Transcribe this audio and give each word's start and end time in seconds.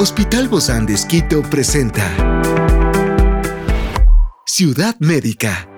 Hospital 0.00 0.46
Bozán 0.46 0.86
de 0.86 0.94
Esquito 0.94 1.42
presenta 1.42 2.06
Ciudad 4.46 4.94
Médica. 5.00 5.68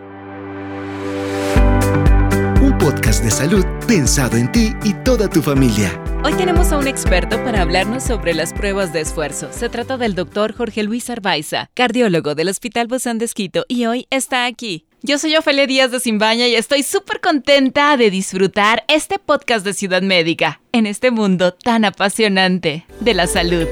Un 2.60 2.76
podcast 2.76 3.24
de 3.24 3.30
salud 3.30 3.64
pensado 3.88 4.36
en 4.36 4.52
ti 4.52 4.74
y 4.84 4.92
toda 5.04 5.30
tu 5.30 5.40
familia. 5.40 5.98
Hoy 6.22 6.34
tenemos 6.34 6.70
a 6.70 6.76
un 6.76 6.86
experto 6.86 7.42
para 7.44 7.62
hablarnos 7.62 8.02
sobre 8.02 8.34
las 8.34 8.52
pruebas 8.52 8.92
de 8.92 9.00
esfuerzo. 9.00 9.48
Se 9.52 9.70
trata 9.70 9.96
del 9.96 10.14
doctor 10.14 10.54
Jorge 10.54 10.82
Luis 10.82 11.08
Arbaiza, 11.08 11.70
cardiólogo 11.72 12.34
del 12.34 12.50
Hospital 12.50 12.88
Bozán 12.88 13.16
de 13.16 13.24
Esquito, 13.24 13.64
y 13.68 13.86
hoy 13.86 14.06
está 14.10 14.44
aquí. 14.44 14.84
Yo 15.02 15.16
soy 15.16 15.34
Ofelia 15.36 15.66
Díaz 15.66 15.92
de 15.92 15.98
Simbaña 15.98 16.46
y 16.46 16.56
estoy 16.56 16.82
súper 16.82 17.20
contenta 17.20 17.96
de 17.96 18.10
disfrutar 18.10 18.84
este 18.86 19.18
podcast 19.18 19.64
de 19.64 19.72
Ciudad 19.72 20.02
Médica 20.02 20.60
en 20.72 20.84
este 20.84 21.10
mundo 21.10 21.54
tan 21.54 21.86
apasionante 21.86 22.84
de 23.00 23.14
la 23.14 23.26
salud. 23.26 23.66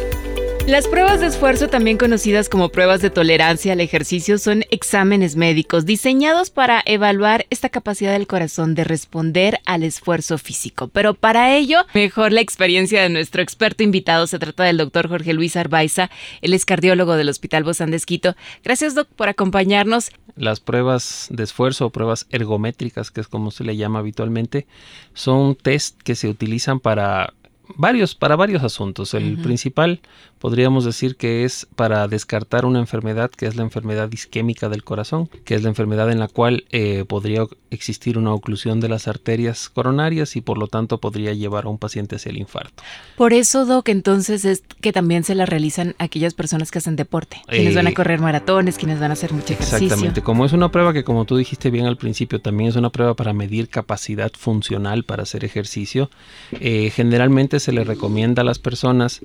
Las 0.68 0.86
pruebas 0.86 1.20
de 1.20 1.28
esfuerzo, 1.28 1.68
también 1.68 1.96
conocidas 1.96 2.50
como 2.50 2.68
pruebas 2.68 3.00
de 3.00 3.08
tolerancia 3.08 3.72
al 3.72 3.80
ejercicio, 3.80 4.36
son 4.36 4.64
exámenes 4.70 5.34
médicos 5.34 5.86
diseñados 5.86 6.50
para 6.50 6.82
evaluar 6.84 7.46
esta 7.48 7.70
capacidad 7.70 8.12
del 8.12 8.27
corazón 8.27 8.74
de 8.74 8.84
responder 8.84 9.60
al 9.64 9.82
esfuerzo 9.82 10.36
físico. 10.36 10.88
Pero 10.88 11.14
para 11.14 11.56
ello, 11.56 11.86
mejor 11.94 12.32
la 12.32 12.42
experiencia 12.42 13.00
de 13.00 13.08
nuestro 13.08 13.41
experto 13.41 13.82
invitado. 13.82 14.27
Se 14.27 14.38
trata 14.38 14.64
del 14.64 14.77
doctor 14.77 15.08
Jorge 15.08 15.32
Luis 15.32 15.56
Arbaiza. 15.56 16.10
Él 16.42 16.52
es 16.52 16.66
cardiólogo 16.66 17.16
del 17.16 17.30
Hospital 17.30 17.64
Bozán 17.64 17.91
de. 17.91 18.36
Gracias, 18.62 18.94
doc, 18.94 19.08
por 19.08 19.30
acompañarnos. 19.30 20.10
Las 20.36 20.60
pruebas 20.60 21.28
de 21.30 21.44
esfuerzo 21.44 21.86
o 21.86 21.91
pruebas 21.91 22.27
ergométricas, 22.28 23.10
que 23.10 23.22
es 23.22 23.27
como 23.27 23.52
se 23.52 23.64
le 23.64 23.78
llama 23.78 24.00
habitualmente, 24.00 24.66
son 25.14 25.56
test 25.56 25.98
que 26.02 26.14
se 26.14 26.28
utilizan 26.28 26.78
para 26.78 27.32
varios, 27.77 28.14
para 28.14 28.36
varios 28.36 28.62
asuntos. 28.62 29.14
El 29.14 29.38
principal 29.38 30.00
podríamos 30.38 30.84
decir 30.84 31.16
que 31.16 31.44
es 31.44 31.66
para 31.77 32.06
descartar 32.08 32.64
una 32.64 32.78
enfermedad 32.78 33.30
que 33.30 33.47
es 33.47 33.56
la 33.56 33.62
enfermedad 33.62 34.11
isquémica 34.12 34.69
del 34.69 34.84
corazón, 34.84 35.28
que 35.44 35.55
es 35.55 35.62
la 35.62 35.69
enfermedad 35.69 36.11
en 36.11 36.19
la 36.19 36.28
cual 36.28 36.64
eh, 36.70 37.05
podría 37.06 37.44
existir 37.70 38.16
una 38.16 38.33
oclusión 38.33 38.80
de 38.80 38.89
las 38.89 39.08
arterias 39.08 39.69
coronarias 39.69 40.36
y 40.36 40.41
por 40.41 40.58
lo 40.58 40.69
tanto 40.69 40.98
podría 40.98 41.33
llevar 41.34 41.64
a 41.64 41.69
un 41.69 41.78
paciente 41.78 42.16
hacia 42.16 42.30
el 42.30 42.39
infarto. 42.39 42.83
Por 43.16 43.33
eso, 43.33 43.66
Doc, 43.66 43.89
entonces 43.89 44.44
es 44.44 44.62
que 44.80 44.92
también 44.92 45.24
se 45.24 45.34
la 45.34 45.44
realizan 45.44 45.94
aquellas 45.98 46.34
personas 46.34 46.70
que 46.70 46.78
hacen 46.78 46.96
deporte, 46.96 47.42
quienes 47.48 47.74
van 47.74 47.86
a 47.86 47.91
eh, 47.91 47.94
correr 47.94 48.20
maratones, 48.20 48.78
quienes 48.78 49.00
van 49.00 49.11
a 49.11 49.14
hacer 49.14 49.33
mucho 49.33 49.52
ejercicio. 49.52 49.78
Exactamente, 49.78 50.22
como 50.22 50.44
es 50.44 50.52
una 50.52 50.70
prueba 50.70 50.92
que 50.92 51.05
como 51.05 51.24
tú 51.24 51.36
dijiste 51.36 51.70
bien 51.70 51.86
al 51.86 51.96
principio, 51.96 52.41
también 52.41 52.70
es 52.70 52.77
una 52.77 52.91
prueba 52.91 53.14
para 53.14 53.33
medir 53.33 53.69
capacidad 53.69 54.33
funcional 54.33 55.05
para 55.05 55.24
hacer 55.24 55.44
ejercicio, 55.44 56.11
eh, 56.52 56.91
generalmente 56.94 57.58
se 57.61 57.73
le 57.73 57.84
recomienda 57.84 58.42
a 58.42 58.45
las 58.45 58.59
personas 58.59 59.20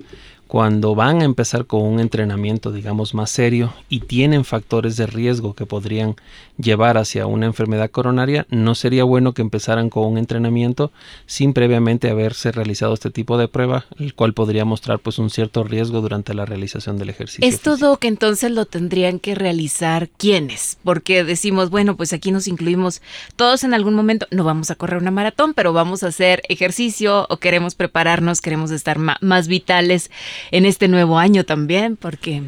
cuando 0.53 0.93
van 0.93 1.23
a 1.23 1.25
empezar 1.25 1.65
con 1.65 1.81
un 1.81 1.99
entrenamiento, 1.99 2.71
digamos, 2.71 3.15
más 3.15 3.31
serio 3.31 3.73
y 3.89 4.01
tienen 4.01 4.45
factores 4.45 4.97
de 4.97 5.07
riesgo 5.07 5.55
que 5.55 5.65
podrían 5.65 6.15
llevar 6.59 6.99
hacia 6.99 7.25
una 7.25 7.47
enfermedad 7.47 7.89
coronaria, 7.89 8.45
no 8.51 8.75
sería 8.75 9.03
bueno 9.03 9.33
que 9.33 9.41
empezaran 9.41 9.89
con 9.89 10.05
un 10.05 10.19
entrenamiento 10.19 10.91
sin 11.25 11.53
previamente 11.53 12.07
haberse 12.07 12.51
realizado 12.51 12.93
este 12.93 13.09
tipo 13.09 13.39
de 13.39 13.47
prueba, 13.47 13.85
el 13.97 14.13
cual 14.13 14.35
podría 14.35 14.63
mostrar 14.63 14.99
pues 14.99 15.17
un 15.17 15.31
cierto 15.31 15.63
riesgo 15.63 16.01
durante 16.01 16.35
la 16.35 16.45
realización 16.45 16.99
del 16.99 17.09
ejercicio. 17.09 17.49
Es 17.49 17.61
todo 17.61 17.97
que 17.97 18.07
entonces 18.07 18.51
lo 18.51 18.67
tendrían 18.67 19.17
que 19.17 19.33
realizar 19.33 20.07
quiénes, 20.17 20.77
porque 20.83 21.23
decimos, 21.23 21.71
bueno, 21.71 21.97
pues 21.97 22.13
aquí 22.13 22.31
nos 22.31 22.47
incluimos 22.47 23.01
todos 23.37 23.63
en 23.63 23.73
algún 23.73 23.95
momento, 23.95 24.27
no 24.29 24.43
vamos 24.43 24.69
a 24.69 24.75
correr 24.75 25.01
una 25.01 25.09
maratón, 25.09 25.55
pero 25.55 25.73
vamos 25.73 26.03
a 26.03 26.09
hacer 26.09 26.43
ejercicio 26.47 27.25
o 27.31 27.37
queremos 27.37 27.73
prepararnos, 27.73 28.39
queremos 28.39 28.69
estar 28.69 28.99
más 28.99 29.47
vitales 29.47 30.11
en 30.51 30.65
este 30.65 30.87
nuevo 30.87 31.19
año 31.19 31.43
también, 31.43 31.95
porque 31.95 32.43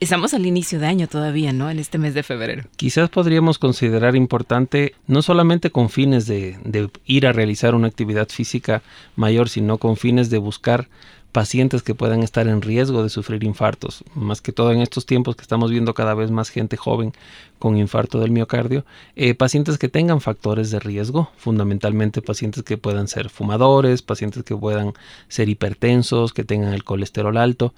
estamos 0.00 0.34
al 0.34 0.46
inicio 0.46 0.78
de 0.78 0.86
año 0.86 1.06
todavía, 1.08 1.52
¿no? 1.52 1.70
En 1.70 1.78
este 1.78 1.98
mes 1.98 2.14
de 2.14 2.22
febrero. 2.22 2.64
Quizás 2.76 3.08
podríamos 3.10 3.58
considerar 3.58 4.16
importante, 4.16 4.94
no 5.06 5.22
solamente 5.22 5.70
con 5.70 5.90
fines 5.90 6.26
de, 6.26 6.58
de 6.64 6.88
ir 7.06 7.26
a 7.26 7.32
realizar 7.32 7.74
una 7.74 7.88
actividad 7.88 8.28
física 8.28 8.82
mayor, 9.16 9.48
sino 9.48 9.78
con 9.78 9.96
fines 9.96 10.30
de 10.30 10.38
buscar 10.38 10.88
pacientes 11.32 11.82
que 11.82 11.94
puedan 11.94 12.22
estar 12.22 12.48
en 12.48 12.62
riesgo 12.62 13.02
de 13.02 13.08
sufrir 13.08 13.44
infartos, 13.44 14.04
más 14.14 14.40
que 14.40 14.52
todo 14.52 14.72
en 14.72 14.80
estos 14.80 15.06
tiempos 15.06 15.36
que 15.36 15.42
estamos 15.42 15.70
viendo 15.70 15.94
cada 15.94 16.14
vez 16.14 16.30
más 16.30 16.50
gente 16.50 16.76
joven 16.76 17.12
con 17.58 17.76
infarto 17.76 18.18
del 18.20 18.30
miocardio, 18.30 18.84
eh, 19.16 19.34
pacientes 19.34 19.78
que 19.78 19.88
tengan 19.88 20.20
factores 20.20 20.70
de 20.70 20.80
riesgo, 20.80 21.30
fundamentalmente 21.36 22.22
pacientes 22.22 22.62
que 22.64 22.78
puedan 22.78 23.06
ser 23.06 23.28
fumadores, 23.28 24.02
pacientes 24.02 24.42
que 24.42 24.56
puedan 24.56 24.94
ser 25.28 25.48
hipertensos, 25.48 26.32
que 26.32 26.44
tengan 26.44 26.72
el 26.72 26.84
colesterol 26.84 27.36
alto 27.36 27.74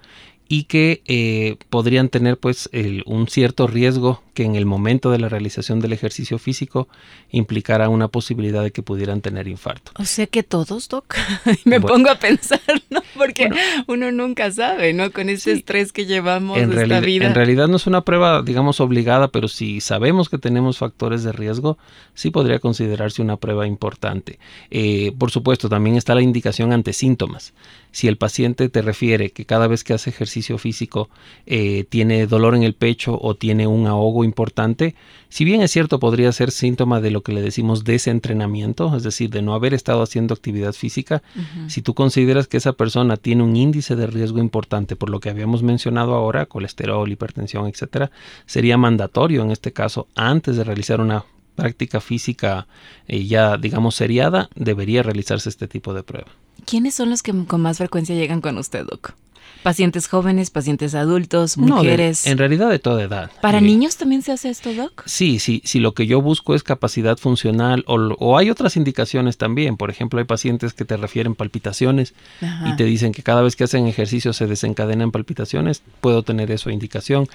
y 0.53 0.65
que 0.65 1.01
eh, 1.07 1.57
podrían 1.71 2.11
tener 2.11 2.37
pues 2.37 2.69
un 3.07 3.27
cierto 3.27 3.67
riesgo 3.67 4.23
que 4.35 4.45
en 4.45 4.55
el 4.55 4.67
momento 4.67 5.11
de 5.11 5.19
la 5.19 5.31
realización 5.31 5.81
del 5.81 5.95
ejercicio 5.95 6.39
físico 6.39 6.89
implicara 7.31 7.89
una 7.89 8.09
posibilidad 8.09 8.63
de 8.63 8.71
que 8.71 8.83
pudieran 8.83 9.23
tener 9.23 9.49
infarto. 9.49 9.93
O 9.97 10.05
sea 10.05 10.27
que 10.27 10.43
todos, 10.43 10.91
Doc. 10.91 11.17
Me 11.65 11.81
pongo 11.81 12.11
a 12.11 12.17
pensar, 12.17 12.61
¿no? 12.91 13.03
Porque 13.17 13.49
uno 13.87 14.13
nunca 14.13 14.51
sabe, 14.51 14.93
¿no? 14.93 15.11
Con 15.11 15.31
ese 15.31 15.53
estrés 15.53 15.91
que 15.91 16.05
llevamos 16.05 16.59
en 16.59 16.79
esta 16.79 17.01
vida. 17.01 17.27
En 17.27 17.35
realidad 17.35 17.69
no 17.69 17.77
es 17.77 17.87
una 17.87 18.03
prueba, 18.03 18.43
digamos, 18.43 18.79
obligada, 18.81 19.29
pero 19.29 19.49
si 19.49 19.81
sabemos 19.81 20.29
que 20.29 20.37
tenemos 20.37 20.77
factores 20.77 21.23
de 21.23 21.33
riesgo, 21.33 21.79
sí 22.13 22.31
podría 22.31 22.59
considerarse 22.59 23.23
una 23.23 23.39
prueba 23.39 23.67
importante. 23.67 24.39
Eh, 24.71 25.13
por 25.19 25.31
supuesto, 25.31 25.71
también 25.71 25.97
está 25.97 26.15
la 26.15 26.21
indicación 26.21 26.75
ante 26.75 26.93
síntomas. 26.93 27.55
Si 27.93 28.09
el 28.09 28.17
paciente 28.17 28.69
te 28.69 28.83
refiere 28.83 29.31
que 29.31 29.45
cada 29.45 29.67
vez 29.69 29.85
que 29.85 29.93
hace 29.93 30.11
ejercicio 30.11 30.59
físico 30.59 31.11
eh, 31.47 31.85
tiene 31.89 32.27
dolor 32.27 32.55
en 32.55 32.63
el 32.63 32.75
pecho 32.75 33.19
o 33.21 33.37
tiene 33.37 33.67
un 33.67 33.87
ahogo 33.87 34.25
importante, 34.25 34.95
si 35.29 35.45
bien 35.45 35.63
es 35.63 35.71
cierto 35.71 36.01
podría 36.01 36.33
ser 36.33 36.51
síntoma 36.51 37.01
de 37.01 37.11
lo 37.11 37.23
que 37.23 37.33
le 37.33 37.43
decimos 37.43 37.85
desentrenamiento, 37.85 38.97
es 38.97 39.03
decir, 39.03 39.31
de 39.31 39.43
no 39.43 39.55
haber 39.55 39.75
estado 39.75 40.03
haciendo 40.03 40.35
actividad 40.35 40.73
física, 40.73 41.23
si 41.69 41.83
tú 41.83 41.95
consideras 41.95 42.49
que 42.49 42.57
esa 42.57 42.73
persona 42.73 43.17
tiene 43.17 43.43
un 43.43 43.57
índice 43.57 43.95
de 43.95 44.07
riesgo 44.07 44.39
importante 44.39 44.97
por 44.97 45.11
lo 45.11 45.21
que 45.21 45.31
habíamos 45.31 45.63
mencionado 45.63 46.15
ahora, 46.15 46.47
colesterol, 46.47 47.11
hipertensión, 47.11 47.67
etcétera, 47.67 48.11
sería 48.47 48.77
mandatorio 48.77 49.43
en 49.43 49.51
este 49.51 49.73
caso 49.73 50.09
antes 50.15 50.57
de 50.57 50.65
realizar 50.65 51.01
una 51.01 51.25
práctica 51.55 52.01
física 52.01 52.67
eh, 53.07 53.25
ya 53.27 53.57
digamos 53.57 53.95
seriada, 53.95 54.49
debería 54.55 55.03
realizarse 55.03 55.49
este 55.49 55.69
tipo 55.69 55.95
de 55.95 56.03
prueba. 56.03 56.29
¿Quiénes 56.65 56.95
son 56.95 57.11
los 57.11 57.23
que 57.23 57.33
con 57.47 57.61
más 57.61 57.79
frecuencia 57.79 58.15
llegan 58.15 58.41
con 58.41 58.59
usted, 58.59 58.85
Doc? 58.87 59.15
Pacientes 59.63 60.09
jóvenes, 60.09 60.51
pacientes 60.51 60.95
adultos, 60.95 61.57
mujeres. 61.57 62.27
en 62.27 62.39
realidad 62.39 62.69
de 62.69 62.79
toda 62.79 63.03
edad. 63.03 63.31
¿Para 63.41 63.59
eh, 63.59 63.63
niños 63.63 63.97
también 63.97 64.23
se 64.23 64.33
hace 64.33 64.51
esto, 64.51 64.75
Doc? 64.75 65.05
Sí, 65.07 65.39
sí. 65.39 65.63
Si 65.65 65.79
lo 65.79 65.95
que 65.95 66.07
yo 66.07 66.21
busco 66.21 66.55
es 66.55 66.63
capacidad 66.63 67.17
funcional 67.17 67.85
o, 67.87 68.37
hay 68.37 68.51
otras 68.51 68.77
indicaciones 68.77 69.37
también. 69.37 69.77
Por 69.77 69.91
ejemplo, 69.91 70.19
hay 70.19 70.25
pacientes 70.25 70.73
que 70.75 70.85
te 70.85 70.97
refieren 70.97 71.35
palpitaciones 71.35 72.15
y 72.41 72.77
te 72.77 72.85
dicen 72.85 73.13
que 73.13 73.23
cada 73.23 73.43
vez 73.43 73.57
que 73.57 73.65
hacen 73.65 73.87
ejercicio 73.87 74.33
se 74.33 74.47
desencadenan 74.47 75.11
palpitaciones. 75.11 75.83
Puedo 76.01 76.23
tener 76.23 76.51
eso 76.51 76.71
indicación. 76.71 77.29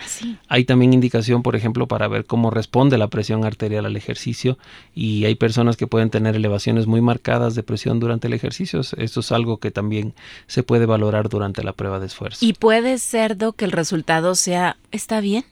Hay 0.47 0.65
también 0.65 0.93
indicación, 0.93 1.43
por 1.43 1.55
ejemplo, 1.55 1.87
para 1.87 2.07
ver 2.07 2.25
cómo 2.25 2.49
responde 2.49 2.97
la 2.97 3.07
presión 3.07 3.45
arterial 3.45 3.85
al 3.85 3.95
ejercicio 3.95 4.57
y 4.93 5.25
hay 5.25 5.35
personas 5.35 5.77
que 5.77 5.87
pueden 5.87 6.09
tener 6.09 6.35
elevaciones 6.35 6.87
muy 6.87 7.01
marcadas 7.01 7.55
de 7.55 7.63
presión 7.63 7.99
durante 7.99 8.27
el 8.27 8.33
ejercicio. 8.33 8.81
Esto 8.81 9.19
es 9.19 9.31
algo 9.31 9.57
que 9.57 9.71
también 9.71 10.13
se 10.47 10.63
puede 10.63 10.85
valorar 10.85 11.29
durante 11.29 11.63
la 11.63 11.73
prueba 11.73 11.96
y 12.39 12.53
puede 12.53 12.97
ser, 12.97 13.37
que 13.53 13.65
el 13.65 13.71
resultado 13.71 14.35
sea, 14.35 14.77
está 14.91 15.21
bien 15.21 15.45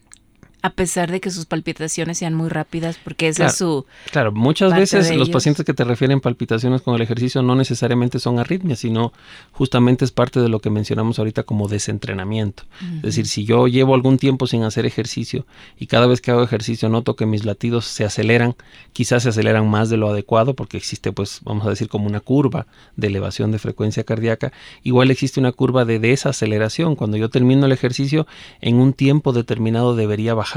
a 0.65 0.71
pesar 0.71 1.11
de 1.11 1.21
que 1.21 1.29
sus 1.29 1.45
palpitaciones 1.45 2.17
sean 2.17 2.33
muy 2.33 2.49
rápidas, 2.49 2.97
porque 3.03 3.27
esa 3.27 3.45
es 3.45 3.57
su... 3.57 3.85
Claro, 4.09 4.31
muchas 4.31 4.75
veces 4.75 5.15
los 5.15 5.29
pacientes 5.29 5.63
que 5.63 5.75
te 5.75 5.83
refieren 5.83 6.21
palpitaciones 6.21 6.81
con 6.81 6.95
el 6.95 7.03
ejercicio 7.03 7.43
no 7.43 7.53
necesariamente 7.53 8.17
son 8.17 8.39
arritmias, 8.39 8.79
sino 8.79 9.13
justamente 9.51 10.05
es 10.05 10.11
parte 10.11 10.39
de 10.39 10.49
lo 10.49 10.61
que 10.61 10.71
mencionamos 10.71 11.19
ahorita 11.19 11.43
como 11.43 11.67
desentrenamiento. 11.67 12.63
Es 12.95 13.03
decir, 13.03 13.27
si 13.27 13.45
yo 13.45 13.67
llevo 13.67 13.93
algún 13.93 14.17
tiempo 14.17 14.47
sin 14.47 14.63
hacer 14.63 14.87
ejercicio 14.87 15.45
y 15.77 15.85
cada 15.85 16.07
vez 16.07 16.19
que 16.19 16.31
hago 16.31 16.41
ejercicio 16.41 16.89
noto 16.89 17.15
que 17.15 17.27
mis 17.27 17.45
latidos 17.45 17.85
se 17.85 18.03
aceleran, 18.03 18.55
quizás 18.91 19.21
se 19.21 19.29
aceleran 19.29 19.69
más 19.69 19.91
de 19.91 19.97
lo 19.97 20.09
adecuado 20.09 20.55
porque 20.55 20.77
existe 20.77 21.11
pues 21.11 21.41
vamos 21.43 21.67
a 21.67 21.69
decir 21.69 21.89
como 21.89 22.07
una 22.07 22.21
curva 22.21 22.65
de 22.95 23.05
elevación 23.05 23.51
de 23.51 23.59
frecuencia 23.59 24.03
cardíaca, 24.03 24.51
igual 24.81 25.11
existe 25.11 25.39
una 25.39 25.51
curva 25.51 25.85
de 25.85 25.99
desaceleración. 25.99 26.95
Cuando 26.95 27.17
yo 27.17 27.29
termino 27.29 27.67
el 27.67 27.71
ejercicio 27.71 28.25
en 28.61 28.77
un 28.77 28.93
tiempo 28.93 29.31
determinado 29.31 29.95
debería 29.95 30.33
bajar 30.33 30.54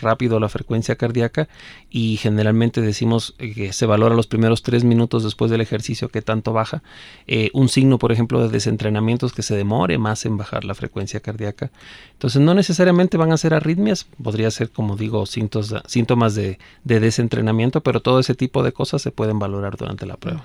rápido 0.00 0.40
la 0.40 0.48
frecuencia 0.48 0.96
cardíaca 0.96 1.48
y 1.90 2.16
generalmente 2.16 2.80
decimos 2.80 3.34
que 3.38 3.72
se 3.72 3.86
valora 3.86 4.14
los 4.14 4.26
primeros 4.26 4.62
tres 4.62 4.84
minutos 4.84 5.24
después 5.24 5.50
del 5.50 5.60
ejercicio 5.60 6.08
que 6.08 6.22
tanto 6.22 6.52
baja. 6.52 6.82
Eh, 7.26 7.50
un 7.52 7.68
signo, 7.68 7.98
por 7.98 8.12
ejemplo, 8.12 8.40
de 8.40 8.48
desentrenamiento 8.48 9.26
es 9.26 9.32
que 9.32 9.42
se 9.42 9.56
demore 9.56 9.98
más 9.98 10.24
en 10.24 10.36
bajar 10.36 10.64
la 10.64 10.74
frecuencia 10.74 11.20
cardíaca. 11.20 11.70
Entonces 12.12 12.40
no 12.40 12.54
necesariamente 12.54 13.16
van 13.16 13.32
a 13.32 13.36
ser 13.36 13.54
arritmias, 13.54 14.06
podría 14.22 14.50
ser, 14.50 14.70
como 14.70 14.96
digo, 14.96 15.26
síntomas 15.26 16.34
de 16.34 16.58
desentrenamiento, 16.84 17.82
pero 17.82 18.00
todo 18.00 18.20
ese 18.20 18.34
tipo 18.34 18.62
de 18.62 18.72
cosas 18.72 19.02
se 19.02 19.10
pueden 19.10 19.38
valorar 19.38 19.76
durante 19.76 20.06
la 20.06 20.16
prueba. 20.16 20.44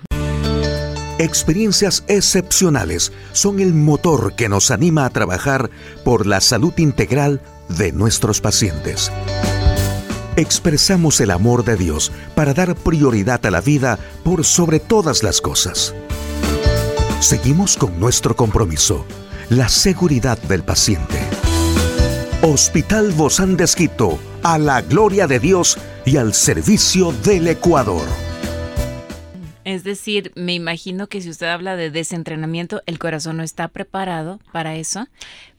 Experiencias 1.18 2.04
excepcionales 2.10 3.14
son 3.32 3.62
el 3.62 3.74
motor 3.74 4.36
que 4.36 4.50
nos 4.50 4.70
anima 4.70 5.06
a 5.06 5.10
trabajar 5.10 5.70
por 6.04 6.26
la 6.26 6.42
salud 6.42 6.74
integral 6.76 7.42
de 7.70 7.92
nuestros 7.92 8.42
pacientes. 8.42 9.12
Expresamos 10.36 11.22
el 11.22 11.32
amor 11.32 11.64
de 11.64 11.78
Dios 11.78 12.12
para 12.36 12.54
dar 12.54 12.76
prioridad 12.76 13.46
a 13.46 13.52
la 13.52 13.62
vida 13.62 13.98
por 14.24 14.44
sobre 14.44 14.80
todas 14.80 15.24
las 15.24 15.40
cosas. 15.40 15.96
Seguimos 17.22 17.78
con 17.78 18.00
nuestro 18.00 18.36
compromiso, 18.36 19.06
la 19.50 19.70
seguridad 19.70 20.38
del 20.38 20.64
paciente. 20.64 21.20
Hospital 22.42 23.12
Bozán 23.14 23.58
de 23.58 23.66
a 24.44 24.58
la 24.60 24.82
gloria 24.82 25.26
de 25.26 25.40
Dios 25.40 25.78
y 26.06 26.18
al 26.18 26.34
servicio 26.34 27.12
del 27.12 27.48
Ecuador. 27.48 28.06
Es 29.64 29.84
decir, 29.84 30.32
me 30.36 30.54
imagino 30.54 31.08
que 31.08 31.22
si 31.22 31.30
usted 31.32 31.48
habla 31.48 31.76
de 31.76 31.90
desentrenamiento, 31.90 32.84
el 32.86 33.00
corazón 33.00 33.38
no 33.38 33.44
está 33.44 33.68
preparado 33.70 34.40
para 34.52 34.76
eso, 34.76 35.08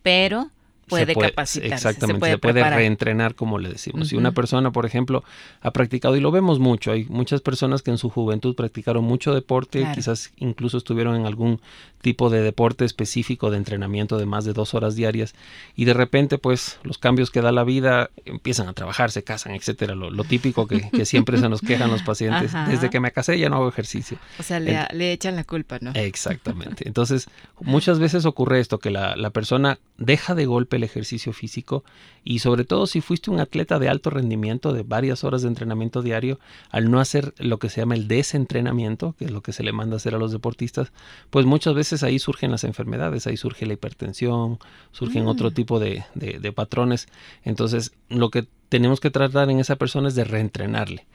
pero 0.02 0.52
puede, 0.88 1.14
capacitarse. 1.14 1.74
Exactamente, 1.74 2.30
se 2.30 2.38
puede, 2.38 2.62
reentrenar, 2.68 3.34
como 3.34 3.58
le 3.58 3.68
decimos. 3.68 4.08
Si 4.08 4.16
una 4.16 4.32
persona, 4.32 4.70
por 4.70 4.86
ejemplo, 4.86 5.24
ha 5.60 5.70
practicado, 5.70 6.16
y 6.16 6.20
lo 6.20 6.30
vemos 6.30 6.58
mucho, 6.58 6.92
hay 6.92 7.04
muchas 7.06 7.40
personas 7.40 7.82
que 7.82 7.90
en 7.90 7.98
su 7.98 8.10
juventud 8.10 8.54
practicaron 8.54 9.04
mucho 9.04 9.34
deporte, 9.34 9.86
quizás 9.94 10.32
incluso 10.36 10.78
estuvieron 10.78 11.16
en 11.16 11.26
algún 11.26 11.60
tipo 12.00 12.30
de 12.30 12.40
deporte 12.40 12.84
específico 12.84 13.50
de 13.50 13.56
entrenamiento 13.56 14.18
de 14.18 14.26
más 14.26 14.44
de 14.44 14.52
dos 14.52 14.74
horas 14.74 14.94
diarias, 14.94 15.34
y 15.74 15.84
de 15.84 15.94
repente, 15.94 16.38
pues, 16.38 16.78
los 16.82 16.98
cambios 16.98 17.30
que 17.30 17.40
da 17.40 17.52
la 17.52 17.64
vida 17.64 18.10
empiezan 18.24 18.68
a 18.68 18.72
trabajar, 18.72 19.10
se 19.10 19.24
casan, 19.24 19.54
etcétera. 19.54 19.94
Lo, 19.94 20.24
típico 20.24 20.66
que, 20.66 21.04
siempre 21.04 21.38
se 21.38 21.48
nos 21.48 21.60
quejan 21.60 21.90
los 21.90 22.02
pacientes. 22.02 22.52
Desde 22.68 22.90
que 22.90 23.00
me 23.00 23.10
casé 23.12 23.38
ya 23.38 23.48
no 23.48 23.56
hago 23.56 23.68
ejercicio. 23.68 24.18
O 24.38 24.42
sea, 24.42 24.60
le, 24.60 25.12
echan 25.12 25.36
la 25.36 25.44
culpa, 25.44 25.78
¿no? 25.80 25.92
Exactamente. 25.94 26.86
Entonces, 26.86 27.28
muchas 27.60 27.98
veces 27.98 28.24
ocurre 28.24 28.60
esto, 28.60 28.78
que 28.78 28.90
la, 28.90 29.16
la 29.16 29.30
persona 29.30 29.78
deja 29.98 30.34
de 30.34 30.46
golpe 30.46 30.75
el 30.76 30.84
ejercicio 30.84 31.32
físico 31.32 31.84
y 32.24 32.40
sobre 32.40 32.64
todo 32.64 32.86
si 32.86 33.00
fuiste 33.00 33.30
un 33.30 33.40
atleta 33.40 33.78
de 33.78 33.88
alto 33.88 34.10
rendimiento 34.10 34.72
de 34.72 34.82
varias 34.82 35.24
horas 35.24 35.42
de 35.42 35.48
entrenamiento 35.48 36.02
diario, 36.02 36.38
al 36.70 36.90
no 36.90 37.00
hacer 37.00 37.34
lo 37.38 37.58
que 37.58 37.68
se 37.68 37.80
llama 37.80 37.94
el 37.94 38.08
desentrenamiento, 38.08 39.14
que 39.18 39.26
es 39.26 39.30
lo 39.30 39.42
que 39.42 39.52
se 39.52 39.62
le 39.62 39.72
manda 39.72 39.94
a 39.94 39.96
hacer 39.96 40.14
a 40.14 40.18
los 40.18 40.32
deportistas, 40.32 40.92
pues 41.30 41.46
muchas 41.46 41.74
veces 41.74 42.02
ahí 42.02 42.18
surgen 42.18 42.50
las 42.50 42.64
enfermedades, 42.64 43.26
ahí 43.26 43.36
surge 43.36 43.66
la 43.66 43.74
hipertensión, 43.74 44.58
surgen 44.92 45.24
mm. 45.24 45.28
otro 45.28 45.50
tipo 45.50 45.78
de, 45.80 46.04
de 46.14 46.52
patrones. 46.52 47.08
Entonces, 47.44 47.92
lo 48.08 48.30
que 48.30 48.46
tenemos 48.68 49.00
que 49.00 49.10
tratar 49.10 49.50
en 49.50 49.60
esa 49.60 49.76
persona 49.76 50.08
es 50.08 50.14
de 50.14 50.24
reentrenarle. 50.24 51.06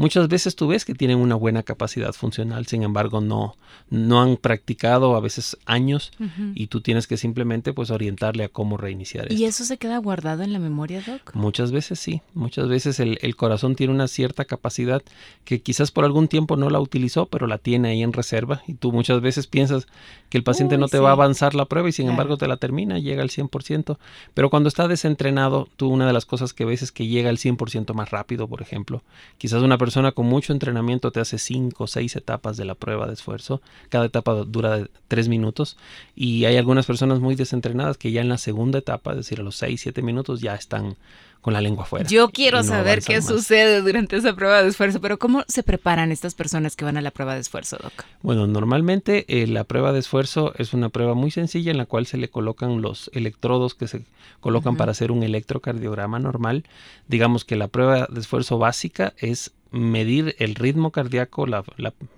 Muchas 0.00 0.28
veces 0.28 0.56
tú 0.56 0.68
ves 0.68 0.86
que 0.86 0.94
tienen 0.94 1.18
una 1.18 1.34
buena 1.34 1.62
capacidad 1.62 2.14
funcional, 2.14 2.66
sin 2.66 2.84
embargo 2.84 3.20
no, 3.20 3.56
no 3.90 4.22
han 4.22 4.38
practicado 4.38 5.14
a 5.14 5.20
veces 5.20 5.58
años 5.66 6.10
y 6.54 6.68
tú 6.68 6.80
tienes 6.80 7.06
que 7.06 7.18
simplemente 7.18 7.74
pues 7.74 7.90
orientarle 7.90 8.44
a 8.44 8.48
cómo 8.48 8.78
reiniciar. 8.78 9.30
¿Y 9.30 9.44
eso 9.44 9.62
se 9.62 9.76
queda 9.76 9.98
guardado 9.98 10.42
en 10.42 10.54
la 10.54 10.58
memoria, 10.58 11.02
Doc? 11.06 11.34
Muchas 11.34 11.70
veces 11.70 12.00
sí, 12.00 12.22
muchas 12.32 12.66
veces 12.66 12.98
el, 12.98 13.18
el, 13.20 13.36
corazón 13.36 13.76
tiene 13.76 13.92
una 13.92 14.08
cierta 14.08 14.46
capacidad 14.46 15.02
que 15.44 15.60
quizás 15.60 15.90
por 15.90 16.06
algún 16.06 16.28
tiempo 16.28 16.56
no 16.56 16.70
la 16.70 16.80
utilizó, 16.80 17.26
pero 17.26 17.46
la 17.46 17.58
tiene 17.58 17.90
ahí 17.90 18.02
en 18.02 18.14
reserva 18.14 18.62
y 18.66 18.72
tú 18.72 18.92
muchas 18.92 19.20
veces 19.20 19.48
piensas 19.48 19.86
que 20.30 20.38
el 20.38 20.44
paciente 20.44 20.78
no 20.78 20.88
te 20.88 20.98
va 20.98 21.10
a 21.10 21.12
avanzar 21.12 21.54
la 21.54 21.66
prueba 21.66 21.90
y 21.90 21.92
sin 21.92 22.08
embargo 22.08 22.38
te 22.38 22.48
la 22.48 22.56
termina, 22.56 22.98
llega 22.98 23.20
al 23.20 23.28
100%, 23.28 23.98
pero 24.32 24.48
cuando 24.48 24.70
está 24.70 24.88
desentrenado, 24.88 25.68
tú 25.76 25.88
una 25.88 26.06
de 26.06 26.14
las 26.14 26.24
cosas 26.24 26.54
que 26.54 26.64
ves 26.64 26.80
es 26.80 26.90
que 26.90 27.06
llega 27.06 27.28
al 27.28 27.36
100% 27.36 27.92
más 27.92 28.10
rápido, 28.10 28.48
por 28.48 28.62
ejemplo. 28.62 29.02
Quizás 29.36 29.62
una 29.62 29.76
persona 29.76 29.89
con 30.14 30.26
mucho 30.26 30.52
entrenamiento 30.52 31.10
te 31.10 31.20
hace 31.20 31.38
5 31.38 31.84
o 31.84 31.86
6 31.86 32.16
etapas 32.16 32.56
de 32.56 32.64
la 32.64 32.74
prueba 32.74 33.06
de 33.06 33.14
esfuerzo. 33.14 33.60
Cada 33.88 34.06
etapa 34.06 34.34
dura 34.34 34.86
3 35.08 35.28
minutos 35.28 35.76
y 36.14 36.44
hay 36.44 36.56
algunas 36.56 36.86
personas 36.86 37.20
muy 37.20 37.34
desentrenadas 37.34 37.96
que 37.98 38.12
ya 38.12 38.20
en 38.20 38.28
la 38.28 38.38
segunda 38.38 38.78
etapa, 38.78 39.12
es 39.12 39.18
decir, 39.18 39.40
a 39.40 39.42
los 39.42 39.56
6, 39.56 39.80
7 39.80 40.02
minutos 40.02 40.40
ya 40.40 40.54
están 40.54 40.96
con 41.40 41.54
la 41.54 41.60
lengua 41.60 41.84
afuera. 41.84 42.06
Yo 42.08 42.28
quiero 42.28 42.62
saber 42.62 43.02
qué 43.02 43.22
sucede 43.22 43.80
durante 43.80 44.16
esa 44.16 44.34
prueba 44.34 44.62
de 44.62 44.68
esfuerzo, 44.68 45.00
pero 45.00 45.18
¿cómo 45.18 45.42
se 45.48 45.62
preparan 45.62 46.12
estas 46.12 46.34
personas 46.34 46.76
que 46.76 46.84
van 46.84 46.96
a 46.96 47.00
la 47.00 47.10
prueba 47.10 47.34
de 47.34 47.40
esfuerzo, 47.40 47.78
Doc? 47.82 48.04
Bueno, 48.22 48.46
normalmente 48.46 49.24
eh, 49.28 49.46
la 49.46 49.64
prueba 49.64 49.92
de 49.92 50.00
esfuerzo 50.00 50.52
es 50.58 50.74
una 50.74 50.90
prueba 50.90 51.14
muy 51.14 51.30
sencilla 51.30 51.70
en 51.70 51.78
la 51.78 51.86
cual 51.86 52.06
se 52.06 52.18
le 52.18 52.28
colocan 52.28 52.82
los 52.82 53.10
electrodos 53.14 53.74
que 53.74 53.88
se 53.88 54.04
colocan 54.40 54.76
para 54.76 54.92
hacer 54.92 55.12
un 55.12 55.22
electrocardiograma 55.22 56.18
normal. 56.18 56.64
Digamos 57.08 57.44
que 57.44 57.56
la 57.56 57.68
prueba 57.68 58.06
de 58.10 58.20
esfuerzo 58.20 58.58
básica 58.58 59.14
es 59.18 59.52
medir 59.72 60.34
el 60.38 60.54
ritmo 60.54 60.90
cardíaco, 60.90 61.46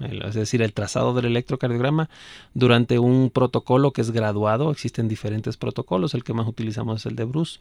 es 0.00 0.34
decir, 0.34 0.62
el 0.62 0.72
trazado 0.72 1.14
del 1.14 1.26
electrocardiograma 1.26 2.08
durante 2.54 2.98
un 2.98 3.30
protocolo 3.30 3.92
que 3.92 4.00
es 4.00 4.10
graduado. 4.10 4.70
Existen 4.70 5.08
diferentes 5.08 5.56
protocolos, 5.56 6.14
el 6.14 6.24
que 6.24 6.32
más 6.32 6.46
utilizamos 6.46 7.00
es 7.00 7.06
el 7.06 7.16
de 7.16 7.24
Bruce. 7.24 7.58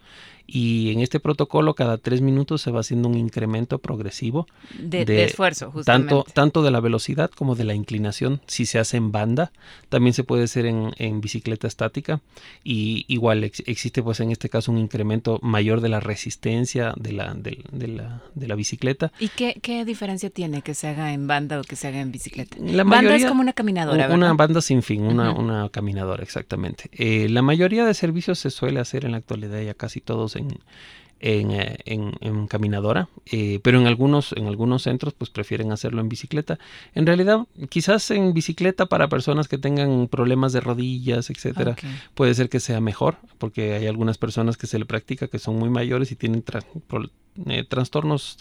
Y 0.47 0.91
en 0.91 0.99
este 0.99 1.19
protocolo 1.19 1.73
cada 1.75 1.97
tres 1.97 2.21
minutos 2.21 2.61
se 2.61 2.71
va 2.71 2.81
haciendo 2.81 3.09
un 3.09 3.17
incremento 3.17 3.79
progresivo 3.79 4.47
de, 4.79 5.23
esfuerzo, 5.23 5.71
justamente. 5.71 6.09
Tanto, 6.09 6.25
tanto 6.33 6.63
de 6.63 6.71
la 6.71 6.79
velocidad 6.79 7.31
como 7.31 7.55
de 7.55 7.63
la 7.63 7.73
inclinación, 7.73 8.41
si 8.47 8.65
se 8.65 8.79
hace 8.79 8.97
en 8.97 9.11
banda. 9.11 9.51
También 9.89 10.13
se 10.13 10.23
puede 10.23 10.43
hacer 10.43 10.65
en, 10.65 11.21
bicicleta 11.21 11.67
estática. 11.67 12.21
Y 12.63 13.05
igual 13.07 13.43
existe 13.43 14.01
pues 14.01 14.19
en 14.19 14.31
este 14.31 14.49
caso 14.49 14.71
un 14.71 14.77
incremento 14.77 15.39
mayor 15.41 15.81
de 15.81 15.89
la 15.89 15.99
resistencia 15.99 16.93
de 16.97 17.11
la, 17.11 17.33
de, 17.33 17.87
la, 17.87 18.23
de 18.33 18.47
la 18.47 18.55
bicicleta. 18.55 19.11
¿Y 19.19 19.29
qué, 19.29 19.59
qué 19.61 19.80
diferencia 19.85 20.29
tiene 20.29 20.61
que 20.61 20.73
se 20.73 20.87
haga 20.87 21.13
en 21.13 21.27
banda 21.27 21.59
o 21.59 21.63
que 21.63 21.75
se 21.75 21.87
haga 21.87 21.99
en 21.99 22.11
bicicleta? 22.11 22.57
La 22.59 22.83
banda 22.83 23.15
es 23.15 23.25
como 23.25 23.41
una 23.41 23.53
caminadora, 23.53 23.97
¿verdad? 23.97 24.17
Una 24.17 24.33
banda 24.33 24.61
sin 24.61 24.81
fin, 24.81 25.03
una, 25.03 25.31
una 25.31 25.69
caminadora, 25.69 26.23
exactamente. 26.23 26.89
Eh, 26.93 27.29
la 27.29 27.41
mayoría 27.41 27.85
de 27.85 27.93
servicios 27.93 28.39
se 28.39 28.49
suele 28.49 28.79
hacer 28.79 29.05
en 29.05 29.11
la 29.11 29.17
actualidad 29.17 29.61
ya 29.61 29.73
casi 29.73 30.01
todos 30.01 30.35
en, 30.35 30.59
en, 31.21 31.51
eh, 31.51 31.77
en, 31.85 32.47
caminadora, 32.47 33.07
eh, 33.31 33.59
pero 33.63 33.79
en 33.79 33.85
algunos, 33.85 34.33
en 34.33 34.47
algunos 34.47 34.83
centros 34.83 35.13
pues 35.13 35.29
prefieren 35.29 35.71
hacerlo 35.71 36.01
en 36.01 36.09
bicicleta. 36.09 36.57
En 36.95 37.05
realidad, 37.05 37.45
quizás 37.69 38.09
en 38.11 38.33
bicicleta 38.33 38.87
para 38.87 39.07
personas 39.07 39.47
que 39.47 39.59
tengan 39.59 40.07
problemas 40.07 40.51
de 40.51 40.61
rodillas, 40.61 41.29
etcétera, 41.29 41.75
puede 42.15 42.33
ser 42.33 42.49
que 42.49 42.59
sea 42.59 42.81
mejor, 42.81 43.17
porque 43.37 43.73
hay 43.75 43.85
algunas 43.85 44.17
personas 44.17 44.57
que 44.57 44.65
se 44.67 44.79
le 44.79 44.85
practica 44.85 45.27
que 45.27 45.37
son 45.37 45.57
muy 45.57 45.69
mayores 45.69 46.11
y 46.11 46.15
tienen 46.15 46.43
eh, 47.45 47.63
trastornos 47.69 48.37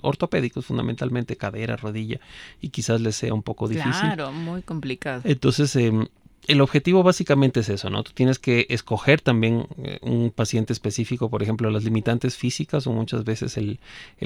ortopédicos, 0.00 0.64
fundamentalmente 0.64 1.36
cadera, 1.36 1.76
rodilla, 1.76 2.20
y 2.60 2.68
quizás 2.68 3.00
les 3.00 3.16
sea 3.16 3.34
un 3.34 3.42
poco 3.42 3.66
difícil. 3.66 3.92
Claro, 3.92 4.30
muy 4.30 4.62
complicado. 4.62 5.22
Entonces, 5.24 5.74
em, 5.74 6.06
el 6.46 6.60
objetivo 6.62 7.02
básicamente 7.02 7.60
es 7.60 7.68
eso, 7.68 7.90
¿no? 7.90 8.02
Tú 8.02 8.12
tienes 8.14 8.38
que 8.38 8.66
escoger 8.70 9.20
también 9.20 9.66
eh, 9.82 9.98
un 10.00 10.30
paciente 10.30 10.72
específico, 10.72 11.28
por 11.28 11.42
ejemplo, 11.42 11.70
las 11.70 11.84
limitantes 11.84 12.36
físicas 12.36 12.86
o 12.86 12.92
muchas 12.92 13.24
veces 13.24 13.56
el, 13.58 13.78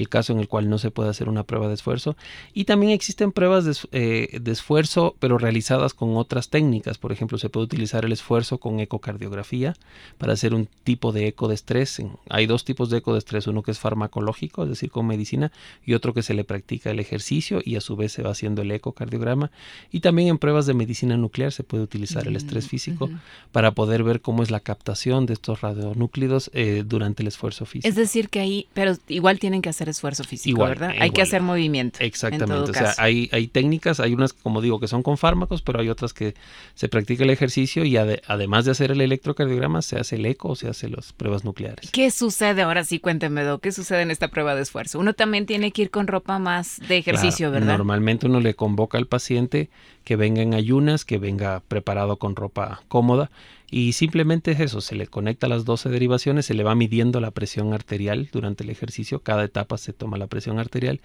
caso 0.09 0.31
en 0.31 0.39
el 0.39 0.47
cual 0.47 0.69
no 0.69 0.77
se 0.77 0.91
puede 0.91 1.09
hacer 1.09 1.27
una 1.27 1.43
prueba 1.43 1.67
de 1.67 1.73
esfuerzo. 1.73 2.15
Y 2.53 2.63
también 2.65 2.93
existen 2.93 3.31
pruebas 3.31 3.65
de, 3.65 3.75
eh, 3.91 4.39
de, 4.39 4.51
esfuerzo, 4.51 5.15
pero 5.19 5.37
realizadas 5.37 5.93
con 5.93 6.15
otras 6.15 6.49
técnicas. 6.49 6.97
Por 6.97 7.11
ejemplo, 7.11 7.37
se 7.37 7.49
puede 7.49 7.65
utilizar 7.65 8.05
el 8.05 8.13
esfuerzo 8.13 8.59
con 8.59 8.79
ecocardiografía 8.79 9.75
para 10.17 10.33
hacer 10.33 10.53
un 10.53 10.69
tipo 10.83 11.11
de 11.11 11.27
eco 11.27 11.49
de 11.49 11.55
estrés. 11.55 12.01
Hay 12.29 12.45
dos 12.45 12.63
tipos 12.63 12.89
de 12.89 12.99
eco 12.99 13.13
de 13.13 13.19
estrés, 13.19 13.47
uno 13.47 13.61
que 13.61 13.71
es 13.71 13.79
farmacológico, 13.79 14.63
es 14.63 14.69
decir, 14.69 14.89
con 14.89 15.05
medicina, 15.05 15.51
y 15.85 15.93
otro 15.93 16.13
que 16.13 16.23
se 16.23 16.33
le 16.33 16.45
practica 16.45 16.91
el 16.91 16.99
ejercicio 16.99 17.61
y 17.63 17.75
a 17.75 17.81
su 17.81 17.95
vez 17.97 18.13
se 18.13 18.23
va 18.23 18.31
haciendo 18.31 18.61
el 18.61 18.71
ecocardiograma. 18.71 19.51
Y 19.91 19.99
también 19.99 20.29
en 20.29 20.37
pruebas 20.37 20.65
de 20.65 20.73
medicina 20.73 21.17
nuclear 21.17 21.51
se 21.51 21.63
puede 21.63 21.83
utilizar 21.83 22.04
el 22.11 22.35
estrés 22.35 22.67
físico 22.67 23.09
para 23.51 23.71
poder 23.71 24.03
ver 24.03 24.21
cómo 24.21 24.43
es 24.43 24.51
la 24.51 24.59
captación 24.59 25.25
de 25.25 25.33
estos 25.33 25.61
radionúclidos 25.61 26.49
eh, 26.53 26.83
durante 26.85 27.23
el 27.23 27.27
esfuerzo 27.27 27.65
físico. 27.65 27.87
Es 27.87 27.95
decir, 27.95 28.29
que 28.29 28.39
ahí, 28.39 28.67
pero 28.73 28.95
igual 29.07 29.39
tienen 29.39 29.61
que 29.61 29.69
hacer 29.69 29.89
esfuerzo 29.89 30.23
físico, 30.23 30.63
¿verdad? 30.63 30.93
Hay 30.99 31.11
que 31.11 31.21
hacer 31.21 31.41
movimiento. 31.41 31.99
Exactamente. 32.01 32.71
o 32.71 32.73
sea, 32.73 32.93
hay, 32.97 33.29
hay 33.31 33.47
técnicas, 33.47 33.99
hay 33.99 34.13
unas, 34.13 34.33
como 34.33 34.61
digo, 34.61 34.79
que 34.79 34.87
son 34.87 35.03
con 35.03 35.17
fármacos, 35.17 35.61
pero 35.61 35.79
hay 35.79 35.89
otras 35.89 36.13
que 36.13 36.35
se 36.73 36.89
practica 36.89 37.23
el 37.23 37.29
ejercicio 37.29 37.85
y 37.85 37.97
además 37.97 38.65
de 38.65 38.71
hacer 38.71 38.91
el 38.91 39.01
electrocardiograma, 39.01 39.81
se 39.81 39.97
hace 39.97 40.15
el 40.15 40.25
eco 40.25 40.49
o 40.49 40.55
se 40.55 40.67
hace 40.67 40.89
las 40.89 41.13
pruebas 41.13 41.43
nucleares. 41.43 41.91
¿Qué 41.91 42.11
sucede? 42.11 42.61
Ahora 42.61 42.83
sí, 42.83 42.99
cuénteme, 42.99 43.43
Do, 43.43 43.59
¿qué 43.59 43.71
sucede 43.71 44.01
en 44.01 44.11
esta 44.11 44.29
prueba 44.29 44.55
de 44.55 44.61
esfuerzo? 44.61 44.99
Uno 44.99 45.13
también 45.13 45.45
tiene 45.45 45.71
que 45.71 45.83
ir 45.83 45.89
con 45.89 46.07
ropa 46.07 46.39
más 46.39 46.79
de 46.87 46.97
ejercicio, 46.97 47.51
¿verdad? 47.51 47.77
Normalmente 47.77 48.27
uno 48.27 48.39
le 48.39 48.53
convoca 48.53 48.97
al 48.97 49.07
paciente 49.07 49.69
que 50.05 50.15
venga 50.15 50.41
en 50.41 50.53
ayunas, 50.53 51.03
que 51.03 51.17
venga 51.17 51.61
preparado 51.67 52.15
con 52.15 52.37
ropa 52.37 52.83
cómoda 52.87 53.29
y 53.69 53.93
simplemente 53.93 54.51
es 54.51 54.59
eso, 54.59 54.79
se 54.79 54.95
le 54.95 55.07
conecta 55.07 55.47
las 55.47 55.65
12 55.65 55.89
derivaciones, 55.89 56.45
se 56.45 56.53
le 56.53 56.63
va 56.63 56.75
midiendo 56.75 57.19
la 57.19 57.31
presión 57.31 57.73
arterial 57.73 58.29
durante 58.31 58.63
el 58.63 58.69
ejercicio, 58.69 59.19
cada 59.19 59.43
etapa 59.43 59.77
se 59.77 59.91
toma 59.91 60.17
la 60.17 60.27
presión 60.27 60.59
arterial 60.59 61.01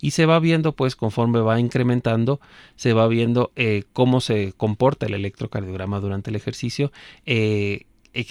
y 0.00 0.12
se 0.12 0.24
va 0.24 0.38
viendo 0.38 0.72
pues 0.72 0.96
conforme 0.96 1.40
va 1.40 1.58
incrementando, 1.58 2.40
se 2.76 2.92
va 2.92 3.08
viendo 3.08 3.50
eh, 3.56 3.82
cómo 3.92 4.20
se 4.20 4.54
comporta 4.56 5.06
el 5.06 5.14
electrocardiograma 5.14 6.00
durante 6.00 6.30
el 6.30 6.36
ejercicio. 6.36 6.92
Eh, 7.26 7.86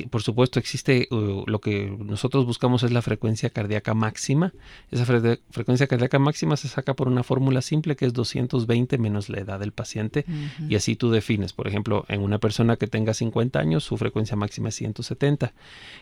por 0.09 0.23
supuesto, 0.23 0.59
existe 0.59 1.07
uh, 1.11 1.43
lo 1.45 1.59
que 1.59 1.95
nosotros 1.99 2.45
buscamos 2.45 2.83
es 2.83 2.91
la 2.91 3.01
frecuencia 3.01 3.49
cardíaca 3.49 3.93
máxima. 3.93 4.53
Esa 4.91 5.05
frecuencia 5.05 5.87
cardíaca 5.87 6.19
máxima 6.19 6.55
se 6.55 6.67
saca 6.67 6.93
por 6.93 7.07
una 7.07 7.23
fórmula 7.23 7.61
simple 7.61 7.95
que 7.95 8.05
es 8.05 8.13
220 8.13 8.97
menos 8.97 9.29
la 9.29 9.39
edad 9.39 9.59
del 9.59 9.73
paciente. 9.73 10.25
Y 10.69 10.75
así 10.75 10.95
tú 10.95 11.11
defines, 11.11 11.53
por 11.53 11.67
ejemplo, 11.67 12.05
en 12.07 12.21
una 12.21 12.39
persona 12.39 12.77
que 12.77 12.87
tenga 12.87 13.13
50 13.13 13.59
años, 13.59 13.83
su 13.83 13.97
frecuencia 13.97 14.35
máxima 14.35 14.69
es 14.69 14.75
170. 14.75 15.53